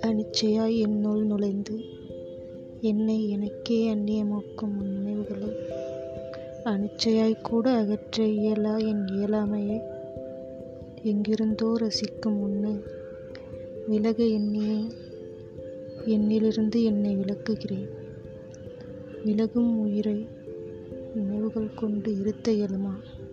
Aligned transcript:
அனிச்சையாய் 0.00 0.78
என்னுள் 0.78 1.24
நுழைந்து 1.24 1.78
என்னை 2.80 3.28
எனக்கே 3.28 3.94
அந்நியமாக்கும் 3.94 4.78
உன் 4.80 5.02
நினைவுகளை. 5.02 5.48
அனிச்சையாய் 6.64 7.42
கூட 7.42 7.70
அகற்ற 7.70 8.24
இயலா 8.24 8.86
என் 8.86 9.04
இயலாமையை. 9.04 9.82
எங்கிருந்தோ 11.02 11.78
ரசிக்கும் 11.80 12.40
உன்னை 12.40 12.72
விலக 13.88 14.24
எண்ணியே. 14.24 14.84
என்னிலிருந்து 16.06 16.82
என்னை 16.82 17.16
விலக்குகிறேன். 17.16 17.88
விலகும் 19.24 19.78
உயிரை 19.78 20.26
நினைவுகள் 21.14 21.74
கொண்டு 21.74 22.18
இருத்த 22.18 22.52
இயலுமா? 22.52 23.24